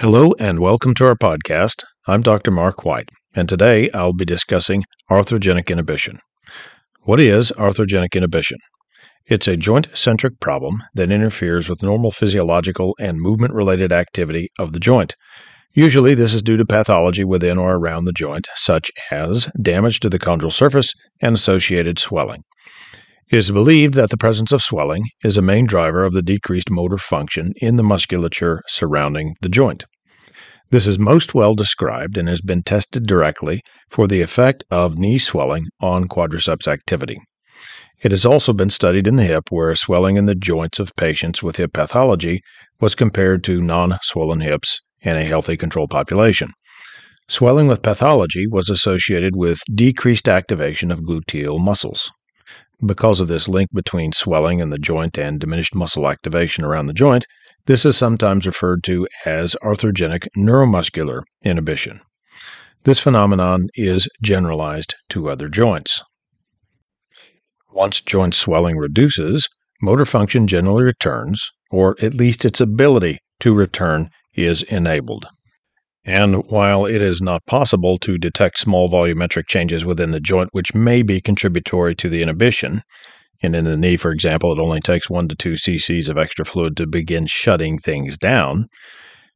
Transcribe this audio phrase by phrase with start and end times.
[0.00, 1.82] Hello and welcome to our podcast.
[2.06, 2.50] I'm Dr.
[2.50, 6.18] Mark White, and today I'll be discussing arthrogenic inhibition.
[7.04, 8.58] What is arthrogenic inhibition?
[9.24, 14.74] It's a joint centric problem that interferes with normal physiological and movement related activity of
[14.74, 15.16] the joint.
[15.72, 20.10] Usually, this is due to pathology within or around the joint, such as damage to
[20.10, 20.92] the chondral surface
[21.22, 22.42] and associated swelling.
[23.28, 26.70] It is believed that the presence of swelling is a main driver of the decreased
[26.70, 29.84] motor function in the musculature surrounding the joint.
[30.70, 35.18] This is most well described and has been tested directly for the effect of knee
[35.18, 37.18] swelling on quadriceps activity.
[38.00, 41.42] It has also been studied in the hip, where swelling in the joints of patients
[41.42, 42.42] with hip pathology
[42.80, 46.52] was compared to non swollen hips in a healthy control population.
[47.26, 52.12] Swelling with pathology was associated with decreased activation of gluteal muscles.
[52.84, 56.92] Because of this link between swelling in the joint and diminished muscle activation around the
[56.92, 57.26] joint,
[57.64, 62.00] this is sometimes referred to as arthrogenic neuromuscular inhibition.
[62.84, 66.02] This phenomenon is generalized to other joints.
[67.72, 69.48] Once joint swelling reduces,
[69.82, 75.26] motor function generally returns, or at least its ability to return is enabled.
[76.06, 80.72] And while it is not possible to detect small volumetric changes within the joint which
[80.72, 82.82] may be contributory to the inhibition,
[83.42, 86.44] and in the knee, for example, it only takes 1 to 2 cc's of extra
[86.44, 88.68] fluid to begin shutting things down,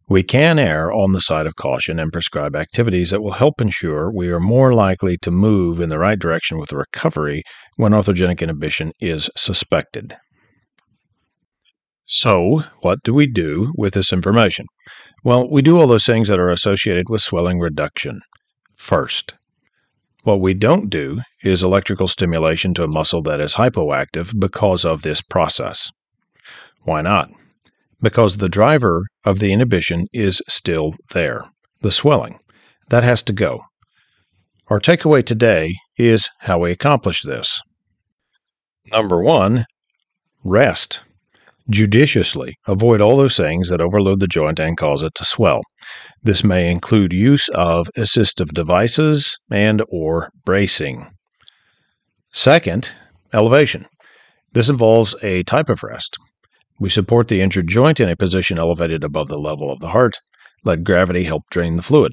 [0.08, 4.10] we can err on the side of caution and prescribe activities that will help ensure
[4.12, 7.42] we are more likely to move in the right direction with recovery
[7.76, 10.16] when arthrogenic inhibition is suspected.
[12.12, 14.66] So, what do we do with this information?
[15.22, 18.20] Well, we do all those things that are associated with swelling reduction
[18.74, 19.34] first.
[20.24, 25.02] What we don't do is electrical stimulation to a muscle that is hypoactive because of
[25.02, 25.92] this process.
[26.82, 27.30] Why not?
[28.02, 31.44] Because the driver of the inhibition is still there
[31.80, 32.40] the swelling.
[32.88, 33.62] That has to go.
[34.66, 37.62] Our takeaway today is how we accomplish this.
[38.90, 39.64] Number one,
[40.42, 41.02] rest
[41.70, 45.62] judiciously avoid all those things that overload the joint and cause it to swell.
[46.22, 51.06] This may include use of assistive devices and or bracing.
[52.32, 52.90] Second,
[53.32, 53.86] elevation.
[54.52, 56.16] This involves a type of rest.
[56.78, 60.16] We support the injured joint in a position elevated above the level of the heart.
[60.64, 62.12] Let gravity help drain the fluid.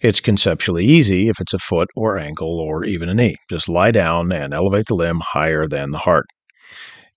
[0.00, 3.36] It's conceptually easy if it's a foot or ankle or even a knee.
[3.48, 6.26] Just lie down and elevate the limb higher than the heart.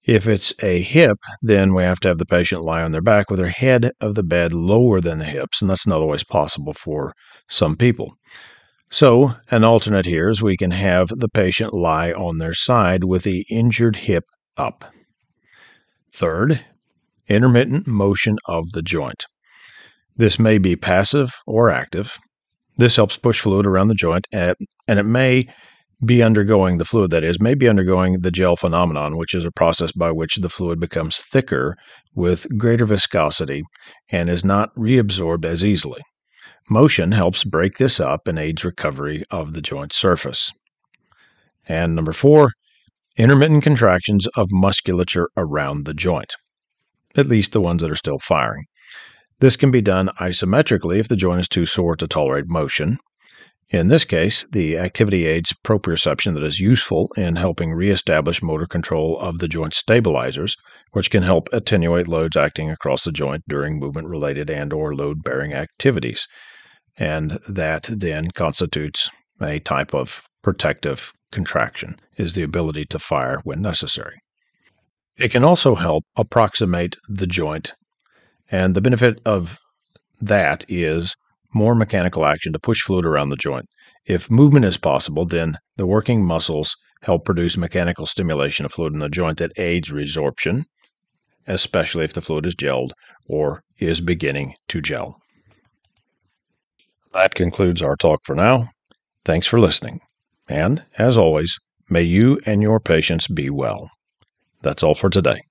[0.09, 3.30] If it's a hip, then we have to have the patient lie on their back
[3.30, 6.74] with their head of the bed lower than the hips, and that's not always possible
[6.74, 7.14] for
[7.47, 8.16] some people.
[8.90, 13.22] So, an alternate here is we can have the patient lie on their side with
[13.22, 14.24] the injured hip
[14.58, 14.84] up.
[16.12, 16.66] Third,
[17.28, 19.28] intermittent motion of the joint.
[20.18, 22.18] This may be passive or active.
[22.78, 25.48] This helps push fluid around the joint, and it may
[26.04, 29.52] be undergoing, the fluid that is, may be undergoing the gel phenomenon, which is a
[29.52, 31.76] process by which the fluid becomes thicker
[32.16, 33.64] with greater viscosity
[34.10, 36.02] and is not reabsorbed as easily.
[36.70, 40.52] Motion helps break this up and aids recovery of the joint surface.
[41.68, 42.52] And number four,
[43.18, 46.34] intermittent contractions of musculature around the joint,
[47.16, 48.66] at least the ones that are still firing.
[49.40, 52.98] This can be done isometrically if the joint is too sore to tolerate motion,
[53.69, 59.19] in this case, the activity aids proprioception that is useful in helping reestablish motor control
[59.19, 60.56] of the joint stabilizers,
[60.91, 66.28] which can help attenuate loads acting across the joint during movement-related and or load-bearing activities.
[66.97, 69.09] And that then constitutes
[69.40, 74.19] a type of protective contraction, is the ability to fire when necessary.
[75.16, 77.74] It can also help approximate the joint,
[78.50, 79.59] and the benefit of
[80.19, 81.16] that is
[81.54, 83.66] more mechanical action to push fluid around the joint.
[84.06, 89.00] If movement is possible, then the working muscles help produce mechanical stimulation of fluid in
[89.00, 90.64] the joint that aids resorption,
[91.48, 92.92] especially if the fluid is gelled
[93.28, 95.18] or is beginning to gel.
[97.13, 98.69] That concludes our talk for now.
[99.25, 100.00] Thanks for listening.
[100.48, 101.57] And, as always,
[101.90, 103.90] may you and your patients be well.
[104.62, 105.42] That's all for today.